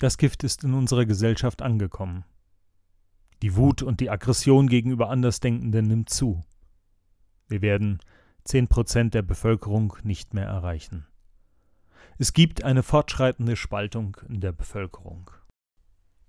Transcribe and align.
Das 0.00 0.16
Gift 0.16 0.44
ist 0.44 0.64
in 0.64 0.72
unserer 0.72 1.04
Gesellschaft 1.04 1.60
angekommen. 1.60 2.24
Die 3.42 3.54
Wut 3.54 3.82
und 3.82 4.00
die 4.00 4.08
Aggression 4.08 4.66
gegenüber 4.66 5.10
Andersdenkenden 5.10 5.86
nimmt 5.86 6.08
zu. 6.08 6.40
Wir 7.48 7.60
werden 7.60 7.98
zehn 8.44 8.66
Prozent 8.66 9.12
der 9.12 9.20
Bevölkerung 9.20 9.94
nicht 10.02 10.32
mehr 10.32 10.46
erreichen. 10.46 11.06
Es 12.16 12.32
gibt 12.32 12.64
eine 12.64 12.82
fortschreitende 12.82 13.56
Spaltung 13.56 14.16
in 14.26 14.40
der 14.40 14.52
Bevölkerung. 14.52 15.30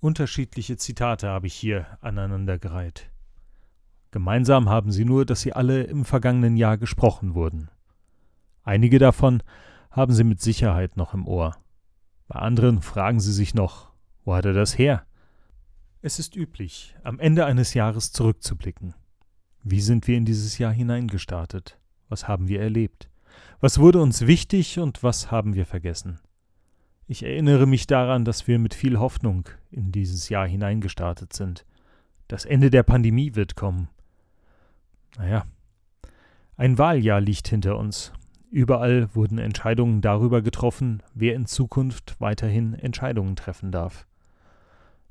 Unterschiedliche 0.01 0.75
Zitate 0.75 1.29
habe 1.29 1.47
ich 1.47 1.53
hier 1.53 1.97
aneinandergereiht. 2.01 3.09
Gemeinsam 4.11 4.67
haben 4.67 4.91
sie 4.91 5.05
nur, 5.05 5.25
dass 5.25 5.39
sie 5.39 5.53
alle 5.53 5.83
im 5.83 6.03
vergangenen 6.03 6.57
Jahr 6.57 6.77
gesprochen 6.77 7.35
wurden. 7.35 7.69
Einige 8.63 8.99
davon 8.99 9.41
haben 9.91 10.13
Sie 10.13 10.25
mit 10.25 10.41
Sicherheit 10.41 10.97
noch 10.97 11.13
im 11.13 11.25
Ohr. 11.25 11.55
Bei 12.32 12.39
anderen 12.39 12.82
fragen 12.82 13.20
Sie 13.20 13.34
sich 13.34 13.55
noch, 13.55 13.91
wo 14.23 14.34
hat 14.34 14.45
er 14.45 14.54
das 14.54 14.77
her? 14.77 15.05
Es 16.02 16.17
ist 16.17 16.34
üblich, 16.38 16.95
am 17.04 17.20
Ende 17.20 17.45
eines 17.45 17.73
Jahres 17.73 18.13
zurückzublicken. 18.13 18.94
Wie 19.63 19.81
sind 19.81 20.07
wir 20.07 20.16
in 20.16 20.23
dieses 20.23 20.57
Jahr 20.57 20.71
hineingestartet? 20.71 21.77
Was 22.07 22.30
haben 22.30 22.48
wir 22.48 22.62
erlebt? 22.62 23.09
Was 23.59 23.80
wurde 23.80 24.02
uns 24.02 24.27
wichtig 24.27 24.80
und 24.80 25.04
was 25.04 25.30
haben 25.30 25.55
wir 25.55 25.66
vergessen? 25.66 26.21
Ich 27.05 27.21
erinnere 27.21 27.66
mich 27.66 27.85
daran, 27.85 28.23
dass 28.23 28.48
wir 28.48 28.59
mit 28.59 28.76
viel 28.76 28.98
Hoffnung 28.98 29.49
in 29.70 29.91
dieses 29.91 30.29
Jahr 30.29 30.48
hineingestartet 30.48 31.34
sind. 31.34 31.66
Das 32.29 32.45
Ende 32.45 32.70
der 32.70 32.84
Pandemie 32.84 33.35
wird 33.35 33.57
kommen. 33.57 33.90
Naja, 35.18 35.45
ein 36.55 36.77
Wahljahr 36.77 37.20
liegt 37.20 37.49
hinter 37.49 37.77
uns 37.77 38.13
Überall 38.52 39.08
wurden 39.16 39.38
Entscheidungen 39.38 40.02
darüber 40.02 40.41
getroffen, 40.41 41.02
wer 41.14 41.36
in 41.36 41.46
Zukunft 41.46 42.20
weiterhin 42.20 42.74
Entscheidungen 42.74 43.38
treffen 43.38 43.72
darf. 43.72 44.05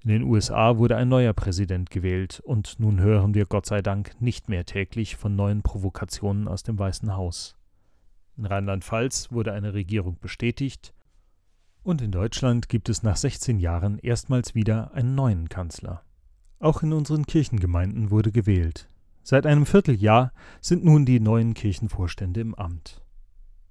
In 0.02 0.10
den 0.10 0.22
USA 0.24 0.76
wurde 0.76 0.96
ein 0.96 1.08
neuer 1.08 1.32
Präsident 1.32 1.88
gewählt, 1.88 2.40
und 2.44 2.78
nun 2.78 3.00
hören 3.00 3.32
wir 3.32 3.46
Gott 3.46 3.64
sei 3.64 3.80
Dank 3.80 4.20
nicht 4.20 4.50
mehr 4.50 4.66
täglich 4.66 5.16
von 5.16 5.36
neuen 5.36 5.62
Provokationen 5.62 6.48
aus 6.48 6.64
dem 6.64 6.78
Weißen 6.78 7.16
Haus. 7.16 7.56
In 8.36 8.44
Rheinland-Pfalz 8.44 9.32
wurde 9.32 9.54
eine 9.54 9.72
Regierung 9.72 10.18
bestätigt, 10.20 10.92
und 11.82 12.02
in 12.02 12.12
Deutschland 12.12 12.68
gibt 12.68 12.90
es 12.90 13.02
nach 13.02 13.16
16 13.16 13.58
Jahren 13.58 13.98
erstmals 13.98 14.54
wieder 14.54 14.92
einen 14.92 15.14
neuen 15.14 15.48
Kanzler. 15.48 16.02
Auch 16.58 16.82
in 16.82 16.92
unseren 16.92 17.24
Kirchengemeinden 17.24 18.10
wurde 18.10 18.32
gewählt. 18.32 18.90
Seit 19.22 19.46
einem 19.46 19.64
Vierteljahr 19.64 20.34
sind 20.60 20.84
nun 20.84 21.06
die 21.06 21.20
neuen 21.20 21.54
Kirchenvorstände 21.54 22.42
im 22.42 22.54
Amt. 22.54 23.00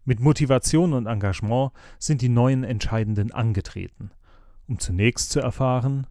Mit 0.09 0.21
Motivation 0.21 0.93
und 0.93 1.05
Engagement 1.05 1.71
sind 1.99 2.23
die 2.23 2.29
neuen 2.29 2.63
Entscheidenden 2.63 3.31
angetreten, 3.31 4.09
um 4.67 4.79
zunächst 4.79 5.29
zu 5.29 5.39
erfahren, 5.39 6.07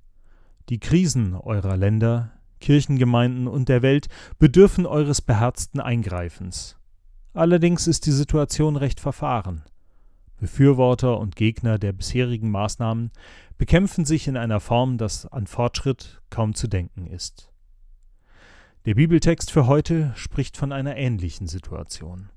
die 0.69 0.79
Krisen 0.79 1.35
eurer 1.35 1.77
Länder, 1.77 2.31
Kirchengemeinden 2.61 3.49
und 3.49 3.69
der 3.69 3.83
Welt 3.83 4.07
bedürfen 4.39 4.87
eures 4.87 5.21
beherzten 5.21 5.81
Eingreifens. 5.81 6.77
Allerdings 7.35 7.89
ist 7.89 8.07
die 8.07 8.13
Situation 8.13 8.77
recht 8.77 9.01
verfahren. 9.01 9.65
Befürworter 10.37 11.19
und 11.19 11.35
Gegner 11.35 11.77
der 11.77 11.93
bisherigen 11.93 12.53
Maßnahmen 12.53 13.11
bekämpfen 13.57 14.05
sich 14.05 14.29
in 14.29 14.37
einer 14.37 14.61
Form, 14.61 14.97
dass 14.97 15.27
an 15.27 15.49
Fortschritt 15.49 16.23
kaum 16.31 16.55
zu 16.55 16.69
denken 16.69 17.09
ist. 17.09 17.51
Der 18.85 18.95
Bibeltext 18.95 19.51
für 19.51 19.67
heute 19.67 20.13
spricht 20.15 20.57
von 20.57 20.71
einer 20.71 20.97
ähnlichen 20.97 21.49
Situation. 21.49 22.31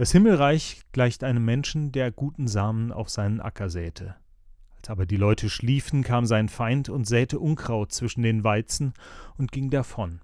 Das 0.00 0.12
Himmelreich 0.12 0.80
gleicht 0.92 1.24
einem 1.24 1.44
Menschen, 1.44 1.92
der 1.92 2.10
guten 2.10 2.48
Samen 2.48 2.90
auf 2.90 3.10
seinen 3.10 3.38
Acker 3.38 3.68
säte. 3.68 4.14
Als 4.78 4.88
aber 4.88 5.04
die 5.04 5.18
Leute 5.18 5.50
schliefen, 5.50 6.02
kam 6.02 6.24
sein 6.24 6.48
Feind 6.48 6.88
und 6.88 7.06
säte 7.06 7.38
Unkraut 7.38 7.92
zwischen 7.92 8.22
den 8.22 8.42
Weizen 8.42 8.94
und 9.36 9.52
ging 9.52 9.68
davon. 9.68 10.22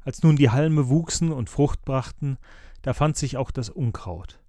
Als 0.00 0.22
nun 0.22 0.36
die 0.36 0.48
Halme 0.48 0.88
wuchsen 0.88 1.32
und 1.32 1.50
Frucht 1.50 1.84
brachten, 1.84 2.38
da 2.80 2.94
fand 2.94 3.18
sich 3.18 3.36
auch 3.36 3.50
das 3.50 3.68
Unkraut. 3.68 4.40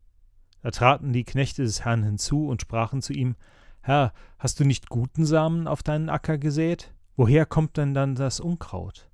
Da 0.62 0.72
traten 0.72 1.12
die 1.12 1.26
Knechte 1.26 1.64
des 1.64 1.84
Herrn 1.84 2.04
hinzu 2.04 2.48
und 2.48 2.62
sprachen 2.62 3.02
zu 3.02 3.12
ihm, 3.12 3.36
Herr, 3.82 4.14
hast 4.40 4.62
du 4.62 4.64
nicht 4.64 4.88
guten 4.88 5.26
Samen 5.26 5.68
auf 5.68 5.84
deinen 5.84 6.08
Acker 6.08 6.38
gesät? 6.38 6.94
Woher 7.18 7.46
kommt 7.46 7.76
denn 7.76 7.94
dann 7.94 8.16
das 8.16 8.40
Unkraut? 8.40 9.10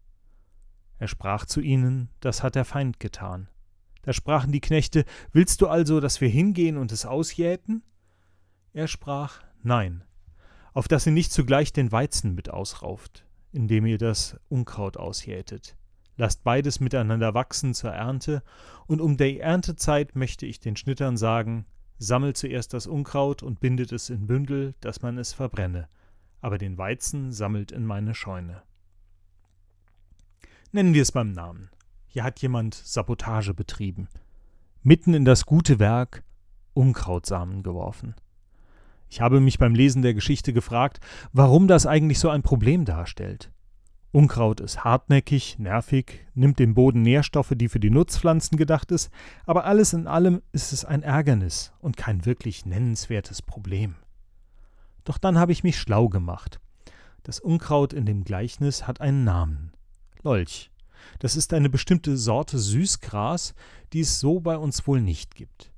Er 0.99 1.07
sprach 1.07 1.47
zu 1.47 1.61
ihnen, 1.61 2.09
das 2.19 2.43
hat 2.43 2.53
der 2.53 2.63
Feind 2.63 2.99
getan. 2.99 3.47
Da 4.03 4.13
sprachen 4.13 4.51
die 4.51 4.61
Knechte, 4.61 5.05
Willst 5.31 5.61
du 5.61 5.67
also, 5.67 5.99
dass 5.99 6.21
wir 6.21 6.29
hingehen 6.29 6.77
und 6.77 6.91
es 6.91 7.05
ausjäten? 7.05 7.83
Er 8.73 8.87
sprach, 8.87 9.41
Nein, 9.63 10.03
auf 10.73 10.87
dass 10.87 11.05
ihr 11.05 11.11
nicht 11.11 11.31
zugleich 11.31 11.73
den 11.73 11.91
Weizen 11.91 12.33
mit 12.33 12.49
ausrauft, 12.49 13.25
indem 13.51 13.85
ihr 13.85 13.97
das 13.97 14.39
Unkraut 14.49 14.97
ausjätet. 14.97 15.75
Lasst 16.17 16.43
beides 16.43 16.79
miteinander 16.79 17.33
wachsen 17.33 17.73
zur 17.73 17.91
Ernte, 17.91 18.43
und 18.87 19.01
um 19.01 19.17
der 19.17 19.41
Erntezeit 19.41 20.15
möchte 20.15 20.45
ich 20.45 20.59
den 20.59 20.75
Schnittern 20.75 21.17
sagen, 21.17 21.65
sammelt 21.97 22.37
zuerst 22.37 22.73
das 22.73 22.87
Unkraut 22.87 23.43
und 23.43 23.59
bindet 23.59 23.91
es 23.91 24.09
in 24.09 24.27
Bündel, 24.27 24.73
dass 24.81 25.01
man 25.01 25.17
es 25.17 25.33
verbrenne, 25.33 25.87
aber 26.41 26.57
den 26.57 26.77
Weizen 26.77 27.31
sammelt 27.31 27.71
in 27.71 27.85
meine 27.85 28.15
Scheune. 28.15 28.63
Nennen 30.71 30.93
wir 30.93 31.01
es 31.01 31.11
beim 31.11 31.31
Namen. 31.31 31.69
Hier 32.13 32.25
hat 32.25 32.41
jemand 32.41 32.75
Sabotage 32.75 33.53
betrieben. 33.53 34.09
Mitten 34.83 35.13
in 35.13 35.23
das 35.23 35.45
gute 35.45 35.79
Werk 35.79 36.25
Unkrautsamen 36.73 37.63
geworfen. 37.63 38.15
Ich 39.07 39.21
habe 39.21 39.39
mich 39.39 39.57
beim 39.57 39.73
Lesen 39.73 40.01
der 40.01 40.13
Geschichte 40.13 40.51
gefragt, 40.51 40.99
warum 41.31 41.69
das 41.69 41.85
eigentlich 41.85 42.19
so 42.19 42.27
ein 42.27 42.43
Problem 42.43 42.83
darstellt. 42.83 43.53
Unkraut 44.11 44.59
ist 44.59 44.83
hartnäckig, 44.83 45.57
nervig, 45.57 46.27
nimmt 46.33 46.59
dem 46.59 46.73
Boden 46.73 47.01
Nährstoffe, 47.01 47.53
die 47.55 47.69
für 47.69 47.79
die 47.79 47.89
Nutzpflanzen 47.89 48.57
gedacht 48.57 48.91
ist, 48.91 49.09
aber 49.45 49.63
alles 49.63 49.93
in 49.93 50.05
allem 50.05 50.41
ist 50.51 50.73
es 50.73 50.83
ein 50.83 51.03
Ärgernis 51.03 51.71
und 51.79 51.95
kein 51.95 52.25
wirklich 52.25 52.65
nennenswertes 52.65 53.41
Problem. 53.41 53.95
Doch 55.05 55.17
dann 55.17 55.37
habe 55.37 55.53
ich 55.53 55.63
mich 55.63 55.79
schlau 55.79 56.09
gemacht. 56.09 56.59
Das 57.23 57.39
Unkraut 57.39 57.93
in 57.93 58.05
dem 58.05 58.25
Gleichnis 58.25 58.85
hat 58.85 58.99
einen 58.99 59.23
Namen. 59.23 59.71
Lolch. 60.23 60.70
Das 61.19 61.35
ist 61.35 61.53
eine 61.53 61.69
bestimmte 61.69 62.17
Sorte 62.17 62.59
Süßgras, 62.59 63.53
die 63.93 64.01
es 64.01 64.19
so 64.19 64.39
bei 64.39 64.57
uns 64.57 64.87
wohl 64.87 65.01
nicht 65.01 65.35
gibt. 65.35 65.71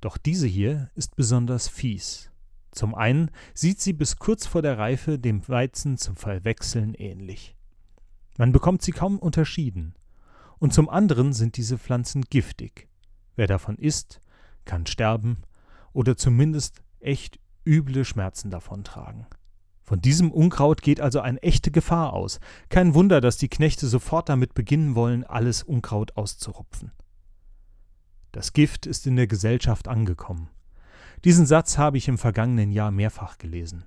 Doch 0.00 0.16
diese 0.16 0.46
hier 0.46 0.90
ist 0.94 1.16
besonders 1.16 1.68
fies. 1.68 2.30
Zum 2.70 2.94
einen 2.94 3.30
sieht 3.54 3.80
sie 3.80 3.92
bis 3.92 4.18
kurz 4.18 4.46
vor 4.46 4.62
der 4.62 4.78
Reife 4.78 5.18
dem 5.18 5.46
Weizen 5.48 5.98
zum 5.98 6.16
Verwechseln 6.16 6.94
ähnlich. 6.94 7.56
Man 8.36 8.52
bekommt 8.52 8.82
sie 8.82 8.92
kaum 8.92 9.18
unterschieden. 9.18 9.94
Und 10.58 10.72
zum 10.72 10.88
anderen 10.88 11.32
sind 11.32 11.56
diese 11.56 11.78
Pflanzen 11.78 12.22
giftig. 12.22 12.88
Wer 13.36 13.46
davon 13.46 13.76
isst, 13.76 14.20
kann 14.64 14.86
sterben 14.86 15.42
oder 15.92 16.16
zumindest 16.16 16.82
echt 17.00 17.38
üble 17.64 18.04
Schmerzen 18.04 18.50
davontragen. 18.50 19.26
Von 19.88 20.02
diesem 20.02 20.30
Unkraut 20.30 20.82
geht 20.82 21.00
also 21.00 21.20
eine 21.20 21.42
echte 21.42 21.70
Gefahr 21.70 22.12
aus. 22.12 22.40
Kein 22.68 22.92
Wunder, 22.92 23.22
dass 23.22 23.38
die 23.38 23.48
Knechte 23.48 23.86
sofort 23.86 24.28
damit 24.28 24.52
beginnen 24.52 24.94
wollen, 24.94 25.24
alles 25.24 25.62
Unkraut 25.62 26.14
auszurupfen. 26.14 26.92
Das 28.30 28.52
Gift 28.52 28.84
ist 28.84 29.06
in 29.06 29.16
der 29.16 29.26
Gesellschaft 29.26 29.88
angekommen. 29.88 30.50
Diesen 31.24 31.46
Satz 31.46 31.78
habe 31.78 31.96
ich 31.96 32.06
im 32.06 32.18
vergangenen 32.18 32.70
Jahr 32.70 32.90
mehrfach 32.90 33.38
gelesen. 33.38 33.86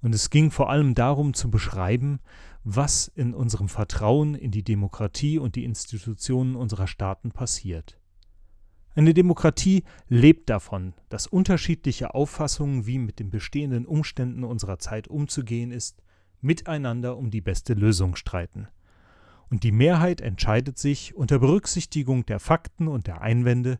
Und 0.00 0.14
es 0.14 0.30
ging 0.30 0.52
vor 0.52 0.70
allem 0.70 0.94
darum 0.94 1.34
zu 1.34 1.50
beschreiben, 1.50 2.20
was 2.62 3.08
in 3.08 3.34
unserem 3.34 3.68
Vertrauen 3.68 4.36
in 4.36 4.52
die 4.52 4.62
Demokratie 4.62 5.40
und 5.40 5.56
die 5.56 5.64
Institutionen 5.64 6.54
unserer 6.54 6.86
Staaten 6.86 7.32
passiert. 7.32 7.98
Eine 8.96 9.12
Demokratie 9.12 9.82
lebt 10.08 10.48
davon, 10.48 10.94
dass 11.08 11.26
unterschiedliche 11.26 12.14
Auffassungen, 12.14 12.86
wie 12.86 12.98
mit 12.98 13.18
den 13.18 13.30
bestehenden 13.30 13.86
Umständen 13.86 14.44
unserer 14.44 14.78
Zeit 14.78 15.08
umzugehen 15.08 15.72
ist, 15.72 16.02
miteinander 16.40 17.16
um 17.16 17.30
die 17.30 17.40
beste 17.40 17.74
Lösung 17.74 18.14
streiten. 18.14 18.68
Und 19.50 19.64
die 19.64 19.72
Mehrheit 19.72 20.20
entscheidet 20.20 20.78
sich 20.78 21.14
unter 21.14 21.38
Berücksichtigung 21.38 22.24
der 22.26 22.38
Fakten 22.38 22.86
und 22.86 23.06
der 23.06 23.20
Einwände 23.20 23.78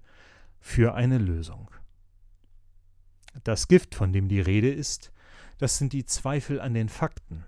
für 0.59 0.95
eine 0.95 1.19
Lösung. 1.19 1.71
Das 3.45 3.69
Gift, 3.69 3.95
von 3.95 4.13
dem 4.13 4.29
die 4.29 4.41
Rede 4.41 4.73
ist, 4.73 5.13
das 5.59 5.79
sind 5.79 5.93
die 5.93 6.07
Zweifel 6.07 6.61
an 6.61 6.75
den 6.75 6.89
Fakten, 6.89 7.45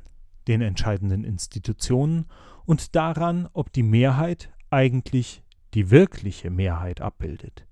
den 0.47 0.61
entscheidenden 0.61 1.25
Institutionen 1.25 2.27
und 2.65 2.95
daran, 2.95 3.49
ob 3.53 3.73
die 3.73 3.83
Mehrheit 3.83 4.51
eigentlich 4.71 5.43
die 5.77 5.91
wirkliche 5.91 6.49
Mehrheit 6.49 7.03
abbildet. 7.03 7.67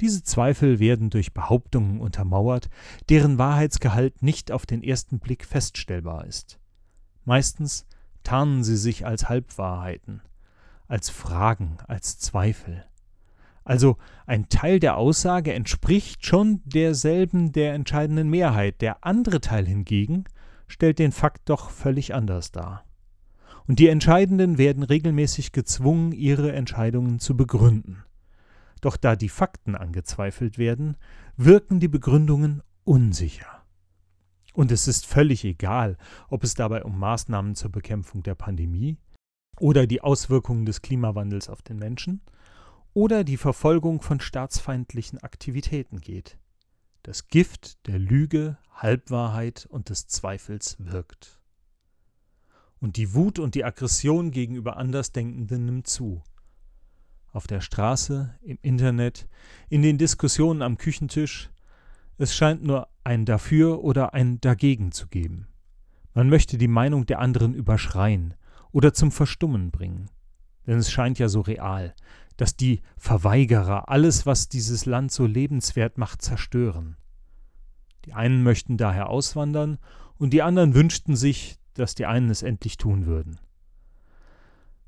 Diese 0.00 0.24
Zweifel 0.24 0.80
werden 0.80 1.10
durch 1.10 1.32
Behauptungen 1.32 2.00
untermauert, 2.00 2.68
deren 3.08 3.38
Wahrheitsgehalt 3.38 4.20
nicht 4.20 4.50
auf 4.50 4.66
den 4.66 4.82
ersten 4.82 5.20
Blick 5.20 5.44
feststellbar 5.44 6.24
ist. 6.24 6.58
Meistens 7.24 7.86
tarnen 8.24 8.64
sie 8.64 8.76
sich 8.76 9.06
als 9.06 9.28
Halbwahrheiten, 9.28 10.22
als 10.88 11.08
Fragen, 11.08 11.78
als 11.86 12.18
Zweifel. 12.18 12.84
Also 13.62 13.96
ein 14.26 14.48
Teil 14.48 14.80
der 14.80 14.96
Aussage 14.96 15.52
entspricht 15.52 16.26
schon 16.26 16.62
derselben 16.64 17.52
der 17.52 17.74
entscheidenden 17.74 18.28
Mehrheit, 18.28 18.80
der 18.80 19.04
andere 19.04 19.40
Teil 19.40 19.66
hingegen 19.66 20.24
stellt 20.66 20.98
den 20.98 21.12
Fakt 21.12 21.48
doch 21.48 21.70
völlig 21.70 22.12
anders 22.12 22.50
dar. 22.50 22.84
Und 23.66 23.78
die 23.78 23.88
Entscheidenden 23.88 24.58
werden 24.58 24.82
regelmäßig 24.82 25.52
gezwungen, 25.52 26.12
ihre 26.12 26.52
Entscheidungen 26.52 27.18
zu 27.20 27.36
begründen. 27.36 28.04
Doch 28.80 28.96
da 28.96 29.16
die 29.16 29.28
Fakten 29.28 29.74
angezweifelt 29.74 30.58
werden, 30.58 30.96
wirken 31.36 31.80
die 31.80 31.88
Begründungen 31.88 32.62
unsicher. 32.84 33.62
Und 34.52 34.72
es 34.72 34.88
ist 34.88 35.06
völlig 35.06 35.44
egal, 35.44 35.96
ob 36.28 36.42
es 36.42 36.54
dabei 36.54 36.84
um 36.84 36.98
Maßnahmen 36.98 37.54
zur 37.54 37.70
Bekämpfung 37.70 38.22
der 38.22 38.34
Pandemie 38.34 38.96
oder 39.60 39.86
die 39.86 40.00
Auswirkungen 40.00 40.64
des 40.64 40.82
Klimawandels 40.82 41.48
auf 41.48 41.62
den 41.62 41.78
Menschen 41.78 42.22
oder 42.92 43.22
die 43.22 43.36
Verfolgung 43.36 44.02
von 44.02 44.20
staatsfeindlichen 44.20 45.18
Aktivitäten 45.18 46.00
geht. 46.00 46.38
Das 47.02 47.28
Gift 47.28 47.86
der 47.86 47.98
Lüge, 47.98 48.58
Halbwahrheit 48.72 49.66
und 49.70 49.88
des 49.88 50.06
Zweifels 50.08 50.76
wirkt. 50.78 51.39
Und 52.80 52.96
die 52.96 53.14
Wut 53.14 53.38
und 53.38 53.54
die 53.54 53.64
Aggression 53.64 54.30
gegenüber 54.30 54.76
Andersdenkenden 54.78 55.66
nimmt 55.66 55.86
zu. 55.86 56.22
Auf 57.32 57.46
der 57.46 57.60
Straße, 57.60 58.34
im 58.42 58.58
Internet, 58.62 59.28
in 59.68 59.82
den 59.82 59.98
Diskussionen 59.98 60.62
am 60.62 60.78
Küchentisch, 60.78 61.50
es 62.16 62.34
scheint 62.34 62.62
nur 62.62 62.88
ein 63.04 63.24
Dafür 63.24 63.84
oder 63.84 64.14
ein 64.14 64.40
Dagegen 64.40 64.92
zu 64.92 65.08
geben. 65.08 65.46
Man 66.14 66.28
möchte 66.28 66.58
die 66.58 66.68
Meinung 66.68 67.06
der 67.06 67.20
anderen 67.20 67.54
überschreien 67.54 68.34
oder 68.72 68.92
zum 68.92 69.12
Verstummen 69.12 69.70
bringen. 69.70 70.10
Denn 70.66 70.78
es 70.78 70.90
scheint 70.90 71.18
ja 71.18 71.28
so 71.28 71.40
real, 71.40 71.94
dass 72.36 72.56
die 72.56 72.80
Verweigerer 72.96 73.88
alles, 73.88 74.26
was 74.26 74.48
dieses 74.48 74.86
Land 74.86 75.12
so 75.12 75.26
lebenswert 75.26 75.98
macht, 75.98 76.22
zerstören. 76.22 76.96
Die 78.06 78.14
einen 78.14 78.42
möchten 78.42 78.76
daher 78.76 79.10
auswandern 79.10 79.78
und 80.16 80.32
die 80.32 80.42
anderen 80.42 80.74
wünschten 80.74 81.16
sich, 81.16 81.59
dass 81.74 81.94
die 81.94 82.06
einen 82.06 82.30
es 82.30 82.42
endlich 82.42 82.76
tun 82.76 83.06
würden. 83.06 83.40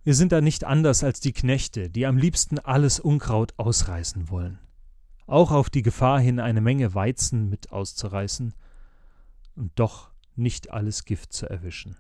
Wir 0.05 0.14
sind 0.14 0.32
da 0.32 0.40
nicht 0.40 0.64
anders 0.64 1.05
als 1.05 1.20
die 1.20 1.32
Knechte, 1.32 1.88
die 1.88 2.06
am 2.06 2.17
liebsten 2.17 2.58
alles 2.58 2.99
Unkraut 2.99 3.55
ausreißen 3.56 4.31
wollen, 4.31 4.58
auch 5.26 5.52
auf 5.52 5.70
die 5.70 5.82
Gefahr 5.82 6.19
hin, 6.19 6.40
eine 6.40 6.61
Menge 6.61 6.94
Weizen 6.94 7.49
mit 7.49 7.70
auszureißen 7.70 8.55
und 9.55 9.73
doch 9.76 10.11
nicht 10.34 10.73
alles 10.73 11.05
Gift 11.05 11.32
zu 11.32 11.49
erwischen. 11.49 11.96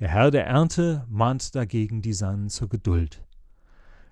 Der 0.00 0.08
Herr 0.08 0.30
der 0.30 0.46
Ernte 0.46 1.06
mahnt 1.08 1.54
dagegen 1.54 2.02
die 2.02 2.14
Samen 2.14 2.48
zur 2.48 2.68
Geduld. 2.68 3.22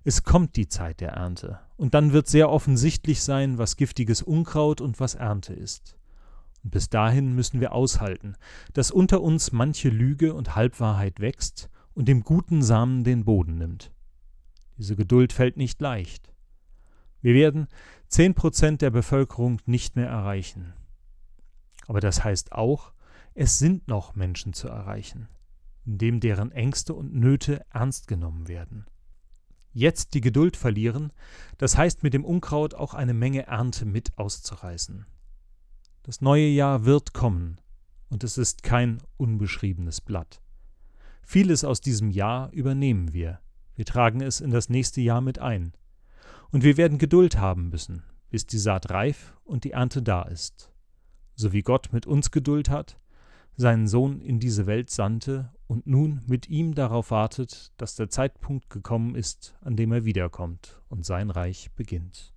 Es 0.05 0.23
kommt 0.23 0.57
die 0.57 0.69
Zeit 0.69 1.01
der 1.01 1.13
Ernte, 1.13 1.61
und 1.77 1.95
dann 1.95 2.13
wird 2.13 2.29
sehr 2.29 2.51
offensichtlich 2.51 3.23
sein, 3.23 3.59
was 3.59 3.77
giftiges 3.77 4.23
Unkraut 4.23 4.81
und 4.81 5.01
was 5.01 5.15
Ernte 5.17 5.55
ist. 5.55 5.98
Und 6.69 6.73
bis 6.73 6.91
dahin 6.91 7.35
müssen 7.35 7.63
wir 7.63 7.73
aushalten, 7.73 8.37
dass 8.75 8.91
unter 8.91 9.23
uns 9.23 9.53
manche 9.53 9.89
Lüge 9.89 10.35
und 10.35 10.55
Halbwahrheit 10.55 11.19
wächst 11.19 11.71
und 11.95 12.09
dem 12.09 12.25
guten 12.25 12.63
Samen 12.63 13.05
den 13.05 13.25
Boden 13.25 13.57
nimmt. 13.57 13.91
Diese 14.77 14.95
Geduld 14.95 15.33
fällt 15.33 15.57
nicht 15.57 15.81
leicht. 15.81 16.31
Wir 17.23 17.33
werden 17.33 17.69
zehn 18.09 18.35
Prozent 18.35 18.83
der 18.83 18.91
Bevölkerung 18.91 19.63
nicht 19.65 19.97
mehr 19.97 20.09
erreichen. 20.09 20.75
Aber 21.87 22.01
das 22.01 22.23
heißt 22.23 22.53
auch, 22.53 22.93
es 23.33 23.59
sind 23.59 23.89
noch 23.89 24.15
Menschen 24.15 24.53
zu 24.53 24.69
erreichen, 24.69 25.27
indem 25.87 26.21
deren 26.21 26.53
Ängste 26.53 26.93
und 26.93 27.15
Nöte 27.15 27.65
ernst 27.73 28.09
genommen 28.09 28.47
werden 28.47 28.85
jetzt 29.73 30.15
die 30.15 30.21
Geduld 30.21 30.57
verlieren, 30.57 31.13
das 31.57 31.79
heißt 31.79 32.03
mit 32.03 32.13
dem 32.13 32.25
Unkraut 32.25 32.75
auch 32.75 32.95
eine 32.95 33.15
Menge 33.15 33.47
Ernte 33.47 33.87
mit 33.87 34.19
auszureißen. 34.19 35.07
Das 36.09 36.23
neue 36.23 36.47
Jahr 36.47 36.87
wird 36.87 37.13
kommen, 37.13 37.61
und 38.09 38.25
es 38.25 38.39
ist 38.39 38.63
kein 38.63 38.97
unbeschriebenes 39.19 40.01
Blatt. 40.01 40.41
Vieles 41.21 41.65
aus 41.65 41.83
diesem 41.83 42.09
Jahr 42.09 42.51
übernehmen 42.51 43.13
wir, 43.13 43.41
wir 43.75 43.85
tragen 43.85 44.23
es 44.23 44.41
in 44.41 44.51
das 44.51 44.71
nächste 44.71 45.03
Jahr 45.03 45.21
mit 45.21 45.39
ein. 45.39 45.75
Und 46.51 46.65
wir 46.65 46.79
werden 46.79 46.97
Geduld 46.97 47.37
haben 47.37 47.69
müssen, 47.69 48.05
bis 48.31 48.47
die 48.47 48.57
Saat 48.57 48.89
reif 48.89 49.37
und 49.45 49.65
die 49.65 49.73
Ernte 49.73 50.01
da 50.01 50.23
ist. 50.23 50.73
So 51.35 51.53
wie 51.53 51.61
Gott 51.61 51.91
mit 51.93 52.07
uns 52.07 52.31
Geduld 52.31 52.71
hat, 52.71 52.99
seinen 53.55 53.87
Sohn 53.87 54.23
in 54.23 54.41
diese 54.41 54.65
Welt 54.65 54.89
sandte 54.89 55.53
und 55.67 55.87
nun 55.87 56.23
mit 56.27 56.49
ihm 56.49 56.75
darauf 56.75 57.11
wartet, 57.11 57.71
dass 57.77 57.97
der 57.97 58.09
Zeitpunkt 58.09 58.71
gekommen 58.71 59.15
ist, 59.15 59.59
an 59.61 59.77
dem 59.77 59.93
er 59.93 60.07
wiederkommt 60.07 60.81
und 60.89 61.05
sein 61.05 61.29
Reich 61.29 61.71
beginnt. 61.73 62.33